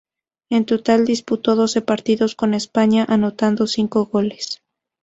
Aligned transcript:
En 0.49 0.65
total 0.65 1.05
disputó 1.05 1.55
doce 1.55 1.81
partidos 1.83 2.33
con 2.33 2.55
España, 2.55 3.05
anotando 3.07 3.67
cinco 3.67 4.05
goles. 4.07 4.63